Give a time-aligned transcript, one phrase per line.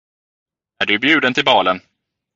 [0.77, 1.81] Är du bjuden till balen?